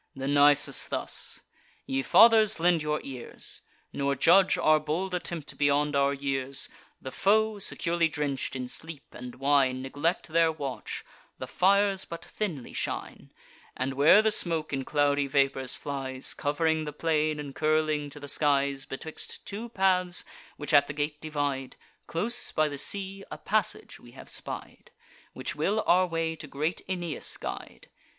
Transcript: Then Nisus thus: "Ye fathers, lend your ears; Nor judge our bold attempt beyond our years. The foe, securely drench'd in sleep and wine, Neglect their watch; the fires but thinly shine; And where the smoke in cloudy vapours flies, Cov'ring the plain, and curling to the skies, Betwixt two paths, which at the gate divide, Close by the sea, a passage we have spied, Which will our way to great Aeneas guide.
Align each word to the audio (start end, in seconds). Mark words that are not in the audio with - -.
Then 0.15 0.33
Nisus 0.33 0.85
thus: 0.87 1.41
"Ye 1.85 2.01
fathers, 2.01 2.59
lend 2.59 2.81
your 2.81 3.01
ears; 3.03 3.61
Nor 3.93 4.15
judge 4.15 4.57
our 4.57 4.79
bold 4.79 5.13
attempt 5.13 5.55
beyond 5.59 5.95
our 5.95 6.11
years. 6.11 6.69
The 6.99 7.11
foe, 7.11 7.59
securely 7.59 8.07
drench'd 8.07 8.55
in 8.55 8.67
sleep 8.67 9.05
and 9.11 9.35
wine, 9.35 9.83
Neglect 9.83 10.29
their 10.29 10.51
watch; 10.51 11.05
the 11.37 11.45
fires 11.45 12.05
but 12.05 12.25
thinly 12.25 12.73
shine; 12.73 13.31
And 13.77 13.93
where 13.93 14.23
the 14.23 14.31
smoke 14.31 14.73
in 14.73 14.85
cloudy 14.85 15.27
vapours 15.27 15.75
flies, 15.75 16.33
Cov'ring 16.33 16.85
the 16.85 16.93
plain, 16.93 17.39
and 17.39 17.53
curling 17.53 18.09
to 18.09 18.19
the 18.19 18.27
skies, 18.27 18.87
Betwixt 18.87 19.45
two 19.45 19.69
paths, 19.69 20.25
which 20.57 20.73
at 20.73 20.87
the 20.87 20.93
gate 20.93 21.21
divide, 21.21 21.75
Close 22.07 22.51
by 22.51 22.67
the 22.67 22.79
sea, 22.79 23.23
a 23.29 23.37
passage 23.37 23.99
we 23.99 24.13
have 24.13 24.29
spied, 24.29 24.89
Which 25.33 25.55
will 25.55 25.83
our 25.85 26.07
way 26.07 26.35
to 26.37 26.47
great 26.47 26.81
Aeneas 26.89 27.37
guide. 27.37 27.89